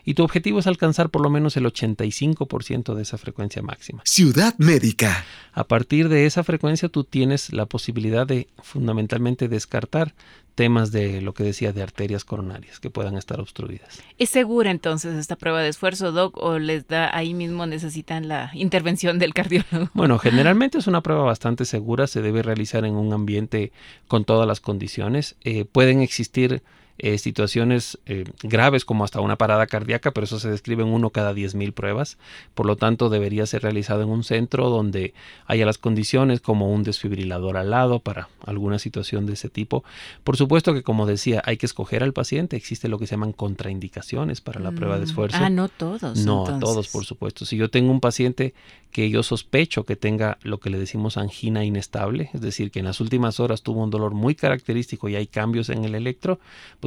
Y 0.04 0.14
tu 0.14 0.22
objetivo 0.22 0.60
es 0.60 0.66
alcanzar 0.66 1.10
por 1.10 1.22
lo 1.22 1.30
menos 1.30 1.56
el 1.56 1.64
85% 1.64 2.94
de 2.94 3.02
esa 3.02 3.18
frecuencia 3.18 3.62
máxima. 3.62 4.02
Ciudad 4.04 4.54
médica. 4.58 5.24
A 5.52 5.64
partir 5.64 6.08
de 6.08 6.26
esa 6.26 6.44
frecuencia 6.44 6.88
tú 6.88 7.04
tienes 7.04 7.52
la 7.52 7.66
posibilidad 7.66 8.26
de 8.26 8.48
fundamentalmente 8.62 9.48
descartar 9.48 10.14
temas 10.54 10.92
de 10.92 11.20
lo 11.22 11.34
que 11.34 11.44
decía 11.44 11.72
de 11.72 11.82
arterias 11.82 12.24
coronarias 12.24 12.78
que 12.78 12.90
puedan 12.90 13.16
estar 13.16 13.40
obstruidas. 13.40 13.71
¿Es 14.18 14.30
segura 14.30 14.70
entonces 14.70 15.16
esta 15.16 15.36
prueba 15.36 15.60
de 15.62 15.68
esfuerzo, 15.68 16.12
Doc, 16.12 16.36
o 16.38 16.58
les 16.58 16.86
da 16.86 17.14
ahí 17.16 17.34
mismo 17.34 17.66
necesitan 17.66 18.28
la 18.28 18.50
intervención 18.54 19.18
del 19.18 19.34
cardiólogo? 19.34 19.90
Bueno, 19.94 20.18
generalmente 20.20 20.78
es 20.78 20.86
una 20.86 21.02
prueba 21.02 21.22
bastante 21.24 21.64
segura, 21.64 22.06
se 22.06 22.22
debe 22.22 22.42
realizar 22.42 22.84
en 22.84 22.94
un 22.94 23.12
ambiente 23.12 23.72
con 24.08 24.24
todas 24.24 24.46
las 24.46 24.60
condiciones. 24.60 25.36
Eh, 25.42 25.64
pueden 25.64 26.00
existir 26.00 26.62
eh, 27.04 27.18
situaciones 27.18 27.98
eh, 28.06 28.22
graves 28.44 28.84
como 28.84 29.02
hasta 29.02 29.20
una 29.20 29.36
parada 29.36 29.66
cardíaca, 29.66 30.12
pero 30.12 30.24
eso 30.24 30.38
se 30.38 30.48
describe 30.48 30.84
en 30.84 30.88
uno 30.90 31.10
cada 31.10 31.34
10.000 31.34 31.72
pruebas. 31.72 32.16
Por 32.54 32.64
lo 32.64 32.76
tanto, 32.76 33.10
debería 33.10 33.44
ser 33.44 33.62
realizado 33.62 34.02
en 34.02 34.08
un 34.08 34.22
centro 34.22 34.70
donde 34.70 35.12
haya 35.46 35.66
las 35.66 35.78
condiciones 35.78 36.40
como 36.40 36.72
un 36.72 36.84
desfibrilador 36.84 37.56
al 37.56 37.70
lado 37.70 37.98
para 37.98 38.28
alguna 38.46 38.78
situación 38.78 39.26
de 39.26 39.32
ese 39.32 39.48
tipo. 39.48 39.82
Por 40.22 40.36
supuesto 40.36 40.74
que, 40.74 40.84
como 40.84 41.04
decía, 41.04 41.42
hay 41.44 41.56
que 41.56 41.66
escoger 41.66 42.04
al 42.04 42.12
paciente. 42.12 42.56
Existe 42.56 42.86
lo 42.86 43.00
que 43.00 43.08
se 43.08 43.16
llaman 43.16 43.32
contraindicaciones 43.32 44.40
para 44.40 44.60
la 44.60 44.70
prueba 44.70 44.94
de 44.94 45.00
mm. 45.00 45.08
esfuerzo. 45.08 45.38
Ah, 45.40 45.50
no 45.50 45.68
todos. 45.68 46.18
No, 46.24 46.44
todos, 46.60 46.86
por 46.86 47.04
supuesto. 47.04 47.44
Si 47.44 47.56
yo 47.56 47.68
tengo 47.68 47.90
un 47.90 48.00
paciente 48.00 48.54
que 48.92 49.08
yo 49.08 49.22
sospecho 49.22 49.84
que 49.84 49.96
tenga 49.96 50.38
lo 50.42 50.60
que 50.60 50.70
le 50.70 50.78
decimos 50.78 51.16
angina 51.16 51.64
inestable, 51.64 52.30
es 52.34 52.42
decir, 52.42 52.70
que 52.70 52.78
en 52.78 52.84
las 52.84 53.00
últimas 53.00 53.40
horas 53.40 53.62
tuvo 53.62 53.82
un 53.82 53.90
dolor 53.90 54.12
muy 54.12 54.34
característico 54.34 55.08
y 55.08 55.16
hay 55.16 55.26
cambios 55.26 55.70
en 55.70 55.84
el 55.84 55.94
electro, 55.94 56.38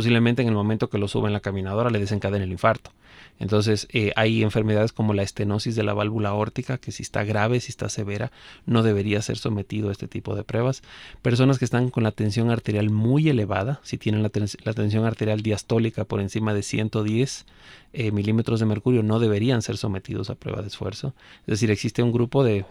posiblemente 0.06 0.44
en 0.44 0.50
el 0.50 0.54
momento 0.54 0.88
que 0.88 1.00
lo 1.00 1.08
sube 1.08 1.26
en 1.26 1.34
la 1.34 1.40
caminadora 1.40 1.90
le 1.90 1.98
desencadene 1.98 2.44
el 2.44 2.52
infarto. 2.52 2.92
Entonces, 3.40 3.88
eh, 3.92 4.14
hay 4.16 4.44
enfermedades 4.44 4.94
como 4.94 5.14
la 5.14 5.24
estenosis 5.24 5.76
de 5.76 5.84
la 5.84 5.94
válvula 5.94 6.34
órtica, 6.34 6.78
que 6.78 6.92
si 6.92 7.04
está 7.04 7.24
grave, 7.24 7.60
si 7.60 7.70
está 7.70 7.90
severa, 7.90 8.32
no 8.66 8.82
debería 8.82 9.22
ser 9.22 9.38
sometido 9.38 9.90
a 9.90 9.92
este 9.92 10.08
tipo 10.08 10.36
de 10.36 10.44
pruebas. 10.44 10.84
Personas 11.22 11.60
que 11.60 11.66
están 11.66 11.90
con 11.90 12.04
la 12.04 12.12
tensión 12.12 12.50
arterial 12.50 12.90
muy 12.90 13.28
elevada, 13.30 13.82
si 13.84 13.98
tienen 13.98 14.24
la, 14.24 14.30
tensión 14.30 15.06
arterial 15.06 15.42
diastólica 15.42 16.06
por 16.06 16.22
encima 16.22 16.54
de 16.54 16.64
110 16.64 17.46
eh, 17.94 18.12
milímetros 18.12 18.60
de 18.60 18.66
mercurio, 18.66 19.04
no 19.04 19.20
deberían 19.20 19.62
ser 19.62 19.78
sometidos 19.78 20.30
a 20.30 20.36
prueba 20.36 20.62
de 20.62 20.68
esfuerzo. 20.68 21.14
Es 21.42 21.48
decir, 21.48 21.72
existe 21.72 22.04
un 22.04 22.12
grupo 22.12 22.44
de, 22.44 22.66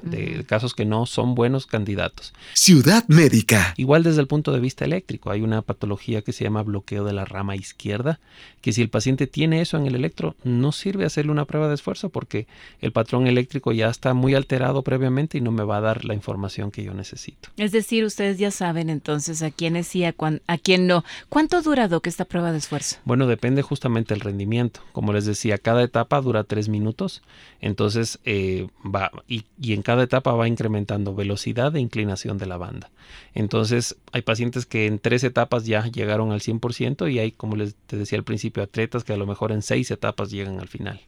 casos 0.46 0.74
que 0.74 0.84
no 0.84 1.04
son 1.04 1.34
buenos 1.34 1.66
candidatos. 1.66 2.32
Ciudad 2.54 3.04
médica. 3.08 3.74
Igual 3.76 4.02
desde 4.02 4.20
el 4.20 4.28
punto 4.28 4.52
de 4.52 4.60
vista 4.60 4.84
eléctrico, 4.84 5.30
hay 5.30 5.42
una 5.42 5.62
patología 5.62 6.22
que 6.22 6.32
se 6.32 6.44
llama 6.44 6.62
bloqueo 6.62 7.04
de 7.04 7.12
la 7.14 7.24
rama 7.24 7.56
izquierda, 7.56 8.20
que 8.60 8.72
si 8.72 8.82
el 8.82 8.88
paciente 8.88 9.26
tiene 9.26 9.60
eso 9.60 9.76
en 9.76 9.86
el 9.86 9.94
electro, 9.94 10.36
no 10.44 10.72
sirve 10.72 11.04
hacerle 11.04 11.32
una 11.32 11.44
prueba 11.44 11.68
de 11.68 11.74
esfuerzo 11.74 12.10
porque 12.10 12.46
el 12.80 12.92
patrón 12.92 13.26
eléctrico 13.26 13.72
ya 13.72 13.88
está 13.88 14.14
muy 14.14 14.34
alterado 14.34 14.82
previamente 14.82 15.38
y 15.38 15.40
no 15.40 15.52
me 15.52 15.64
va 15.64 15.78
a 15.78 15.80
dar 15.80 16.04
la 16.04 16.14
información 16.14 16.70
que 16.70 16.82
yo 16.82 16.94
necesito. 16.94 17.50
Es 17.56 17.72
decir, 17.72 18.04
ustedes 18.04 18.38
ya 18.38 18.50
saben 18.50 18.90
entonces 18.90 19.42
a 19.42 19.50
quién 19.50 19.82
sí, 19.84 20.04
a, 20.04 20.14
a 20.46 20.58
quién 20.58 20.86
no. 20.86 21.04
¿Cuánto 21.28 21.62
dura, 21.62 21.88
Doc, 21.88 22.06
esta 22.06 22.24
prueba 22.24 22.52
de 22.52 22.58
esfuerzo? 22.58 22.96
Bueno, 23.04 23.26
depende 23.26 23.62
justamente 23.62 24.14
del 24.14 24.20
rendimiento. 24.20 24.80
Como 24.92 25.12
les 25.12 25.26
decía, 25.26 25.58
cada 25.58 25.82
etapa 25.82 26.20
dura 26.20 26.44
tres 26.44 26.68
minutos, 26.68 27.22
entonces 27.60 28.18
eh, 28.24 28.68
va 28.84 29.10
y, 29.26 29.44
en 29.72 29.82
cada 29.82 30.02
etapa 30.02 30.32
va 30.32 30.48
incrementando 30.48 31.14
velocidad 31.14 31.74
e 31.76 31.80
inclinación 31.80 32.38
de 32.38 32.46
la 32.46 32.56
banda. 32.56 32.90
Entonces, 33.34 33.96
hay 34.12 34.22
pacientes 34.22 34.66
que 34.66 34.86
en 34.86 34.98
tres 34.98 35.24
etapas 35.24 35.66
ya 35.66 35.86
llegaron 35.86 36.32
al 36.32 36.40
100% 36.40 37.03
y 37.08 37.18
hay, 37.18 37.32
como 37.32 37.56
les 37.56 37.74
te 37.74 37.96
decía 37.96 38.18
al 38.18 38.24
principio, 38.24 38.62
atletas 38.62 39.04
que 39.04 39.12
a 39.12 39.16
lo 39.16 39.26
mejor 39.26 39.52
en 39.52 39.62
seis 39.62 39.90
etapas 39.90 40.30
llegan 40.30 40.60
al 40.60 40.68
final. 40.68 41.00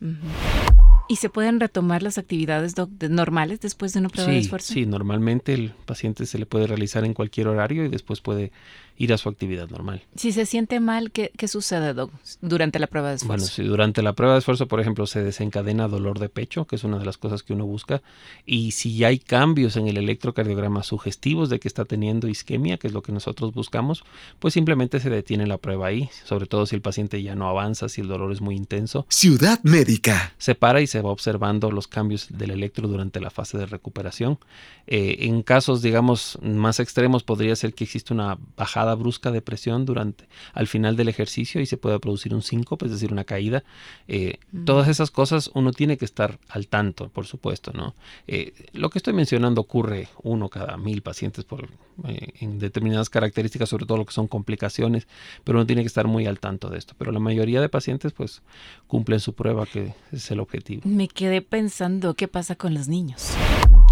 ¿Y 1.08 1.16
se 1.16 1.28
pueden 1.28 1.60
retomar 1.60 2.02
las 2.02 2.18
actividades 2.18 2.74
normales 3.08 3.60
después 3.60 3.92
de 3.92 4.00
una 4.00 4.08
prueba 4.08 4.32
de 4.32 4.38
esfuerzo? 4.38 4.74
Sí, 4.74 4.86
normalmente 4.86 5.54
el 5.54 5.72
paciente 5.84 6.26
se 6.26 6.38
le 6.38 6.46
puede 6.46 6.66
realizar 6.66 7.04
en 7.04 7.14
cualquier 7.14 7.48
horario 7.48 7.84
y 7.84 7.88
después 7.88 8.20
puede 8.20 8.50
ir 8.98 9.12
a 9.12 9.18
su 9.18 9.28
actividad 9.28 9.68
normal. 9.68 10.02
Si 10.16 10.32
se 10.32 10.46
siente 10.46 10.80
mal, 10.80 11.10
¿qué, 11.10 11.30
sucede 11.48 11.94
durante 12.40 12.78
la 12.78 12.86
prueba 12.86 13.10
de 13.10 13.16
esfuerzo? 13.16 13.44
Bueno, 13.44 13.46
si 13.46 13.62
durante 13.62 14.02
la 14.02 14.14
prueba 14.14 14.34
de 14.34 14.40
esfuerzo, 14.40 14.66
por 14.66 14.80
ejemplo, 14.80 15.06
se 15.06 15.22
desencadena 15.22 15.88
dolor 15.88 16.18
de 16.18 16.28
pecho, 16.28 16.66
que 16.66 16.76
es 16.76 16.84
una 16.84 16.98
de 16.98 17.04
las 17.04 17.18
cosas 17.18 17.42
que 17.42 17.52
uno 17.52 17.66
busca, 17.66 18.02
y 18.44 18.72
si 18.72 19.04
hay 19.04 19.18
cambios 19.18 19.76
en 19.76 19.88
el 19.88 19.96
electrocardiograma 19.96 20.82
sugestivos 20.82 21.50
de 21.50 21.60
que 21.60 21.68
está 21.68 21.84
teniendo 21.84 22.28
isquemia, 22.28 22.78
que 22.78 22.86
es 22.86 22.92
lo 22.92 23.02
que 23.02 23.12
nosotros 23.12 23.52
buscamos, 23.52 24.04
pues 24.38 24.54
simplemente 24.54 25.00
se 25.00 25.10
detiene 25.10 25.46
la 25.46 25.58
prueba 25.58 25.88
ahí, 25.88 26.08
sobre 26.24 26.46
todo 26.46 26.66
si 26.66 26.74
el 26.74 26.82
paciente 26.82 27.22
ya 27.22 27.34
no 27.34 27.48
avanza, 27.48 27.88
si 27.88 28.00
el 28.00 28.08
dolor 28.08 28.32
es 28.32 28.40
muy 28.40 28.56
intenso. 28.56 29.06
Ciudad 29.08 29.60
médica. 29.62 30.34
Se 30.38 30.54
para 30.54 30.80
y 30.80 30.86
se 30.86 31.00
va 31.02 31.10
observando 31.10 31.70
los 31.70 31.88
cambios 31.88 32.26
del 32.30 32.50
electro 32.50 32.88
durante 32.88 33.20
la 33.20 33.30
fase 33.30 33.58
de 33.58 33.66
recuperación. 33.66 34.38
Eh, 34.86 35.16
en 35.20 35.42
casos, 35.42 35.82
digamos, 35.82 36.38
más 36.42 36.80
extremos, 36.80 37.22
podría 37.22 37.56
ser 37.56 37.74
que 37.74 37.84
existe 37.84 38.14
una 38.14 38.38
bajada 38.56 38.85
brusca 38.94 39.30
de 39.30 39.42
presión 39.42 39.84
durante 39.84 40.28
al 40.52 40.66
final 40.66 40.96
del 40.96 41.08
ejercicio 41.08 41.60
y 41.60 41.66
se 41.66 41.76
puede 41.76 41.98
producir 41.98 42.34
un 42.34 42.42
síncope, 42.42 42.86
es 42.86 42.92
decir, 42.92 43.12
una 43.12 43.24
caída. 43.24 43.64
Eh, 44.08 44.38
todas 44.64 44.88
esas 44.88 45.10
cosas 45.10 45.50
uno 45.54 45.72
tiene 45.72 45.96
que 45.96 46.04
estar 46.04 46.38
al 46.48 46.68
tanto, 46.68 47.08
por 47.08 47.26
supuesto, 47.26 47.72
¿no? 47.72 47.94
Eh, 48.26 48.52
lo 48.72 48.90
que 48.90 48.98
estoy 48.98 49.12
mencionando 49.12 49.60
ocurre 49.60 50.08
uno 50.22 50.48
cada 50.48 50.76
mil 50.76 51.02
pacientes 51.02 51.44
por, 51.44 51.68
eh, 52.06 52.32
en 52.40 52.58
determinadas 52.58 53.10
características, 53.10 53.68
sobre 53.68 53.86
todo 53.86 53.98
lo 53.98 54.06
que 54.06 54.12
son 54.12 54.28
complicaciones, 54.28 55.06
pero 55.44 55.58
uno 55.58 55.66
tiene 55.66 55.82
que 55.82 55.88
estar 55.88 56.06
muy 56.06 56.26
al 56.26 56.40
tanto 56.40 56.68
de 56.68 56.78
esto. 56.78 56.94
Pero 56.98 57.12
la 57.12 57.20
mayoría 57.20 57.60
de 57.60 57.68
pacientes, 57.68 58.12
pues, 58.12 58.42
cumplen 58.86 59.20
su 59.20 59.34
prueba, 59.34 59.66
que 59.66 59.94
es 60.12 60.30
el 60.30 60.40
objetivo. 60.40 60.82
Me 60.84 61.08
quedé 61.08 61.42
pensando, 61.42 62.14
¿qué 62.14 62.28
pasa 62.28 62.54
con 62.54 62.74
los 62.74 62.88
niños? 62.88 63.32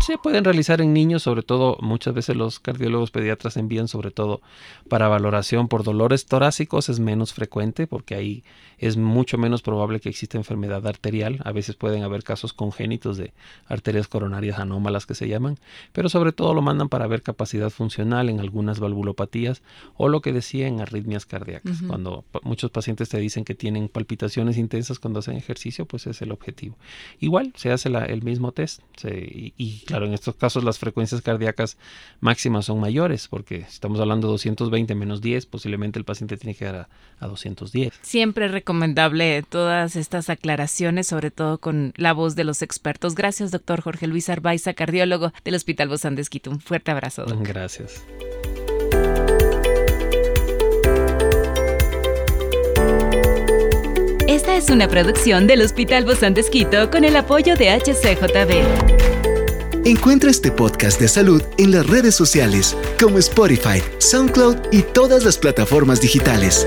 Se 0.05 0.19
pueden 0.19 0.45
realizar 0.45 0.83
en 0.83 0.93
niños, 0.93 1.23
sobre 1.23 1.43
todo 1.43 1.79
muchas 1.81 2.13
veces 2.13 2.37
los 2.37 2.61
cardiólogos 2.61 3.11
pediatras 3.11 3.57
envían 3.57 3.89
sobre 3.89 4.11
todo 4.11 4.43
para 4.89 5.09
valoración 5.09 5.67
por 5.67 5.83
dolores 5.83 6.27
torácicos, 6.27 6.91
es 6.91 7.01
menos 7.01 7.33
frecuente 7.33 7.87
porque 7.87 8.15
ahí 8.15 8.45
es 8.79 8.97
mucho 8.97 9.39
menos 9.39 9.63
probable 9.63 10.01
que 10.01 10.09
exista 10.09 10.39
enfermedad 10.39 10.87
arterial, 10.87 11.41
a 11.45 11.53
veces 11.53 11.77
pueden 11.77 12.03
haber 12.03 12.23
casos 12.23 12.53
congénitos 12.53 13.17
de 13.17 13.33
arterias 13.67 14.09
coronarias 14.09 14.59
anómalas 14.59 15.07
que 15.07 15.15
se 15.15 15.29
llaman, 15.29 15.59
pero 15.93 16.09
sobre 16.09 16.33
todo 16.33 16.55
lo 16.55 16.63
mandan 16.63 16.89
para 16.89 17.07
ver 17.07 17.23
capacidad 17.23 17.71
funcional 17.71 18.29
en 18.29 18.41
algunas 18.41 18.81
valvulopatías 18.81 19.63
o 19.97 20.09
lo 20.09 20.21
que 20.21 20.33
decía 20.33 20.67
en 20.67 20.81
arritmias 20.81 21.27
cardíacas. 21.27 21.83
Cuando 21.87 22.25
muchos 22.43 22.71
pacientes 22.71 23.09
te 23.09 23.19
dicen 23.19 23.45
que 23.45 23.55
tienen 23.55 23.89
palpitaciones 23.89 24.59
intensas 24.59 24.99
cuando 24.99 25.21
hacen 25.21 25.37
ejercicio, 25.37 25.87
pues 25.87 26.07
es 26.07 26.23
el 26.23 26.33
objetivo. 26.33 26.77
Igual 27.21 27.53
se 27.57 27.71
hace 27.71 27.89
el 27.89 28.23
mismo 28.23 28.53
test 28.53 28.81
y, 29.05 29.55
y 29.57 29.85
Claro, 29.87 30.07
en 30.07 30.15
estos 30.15 30.35
casos 30.37 30.65
las 30.65 30.79
frecuencias 30.79 31.23
cardíacas 31.23 31.79
máximas 32.21 32.67
son 32.67 32.81
mayores, 32.81 33.29
porque 33.29 33.61
si 33.61 33.75
estamos 33.75 34.01
hablando 34.01 34.29
de 34.29 34.33
220 34.33 34.95
menos 34.95 35.21
10, 35.21 35.47
posiblemente 35.47 35.99
el 35.99 36.05
paciente 36.05 36.37
tiene 36.37 36.55
que 36.55 36.65
dar 36.65 36.89
a, 37.21 37.27
210. 37.27 37.93
Siempre 38.03 38.49
recomendable 38.75 39.45
todas 39.49 39.95
estas 39.95 40.29
aclaraciones, 40.31 41.07
sobre 41.07 41.31
todo 41.31 41.59
con 41.59 41.93
la 41.97 42.13
voz 42.13 42.35
de 42.35 42.43
los 42.43 42.61
expertos. 42.61 43.15
Gracias, 43.15 43.53
doctor 43.53 43.81
Jorge 43.81 44.09
Luis 44.09 44.29
Arbaiza, 44.29 44.75
cardiólogo 44.75 45.33
del 45.45 45.55
Hospital 45.55 45.89
Bozán 45.89 46.17
de 46.17 46.23
Un 46.49 46.61
fuerte 46.61 46.91
abrazo. 46.91 47.25
Gracias. 47.41 48.03
Esta 54.27 54.57
es 54.57 54.71
una 54.71 54.89
producción 54.89 55.47
del 55.47 55.63
Hospital 55.63 56.05
Bozán 56.05 56.35
de 56.35 56.43
con 56.91 57.05
el 57.05 57.15
apoyo 57.15 57.55
de 57.55 57.71
HCJB. 57.71 59.87
Encuentra 59.87 60.31
este 60.31 60.51
podcast 60.51 61.01
de 61.01 61.07
salud 61.07 61.43
en 61.59 61.71
las 61.71 61.87
redes 61.87 62.17
sociales 62.17 62.77
como 63.01 63.19
Spotify, 63.19 63.81
SoundCloud 63.99 64.57
y 64.73 64.83
todas 64.83 65.25
las 65.25 65.39
plataformas 65.39 66.01
digitales. 66.01 66.67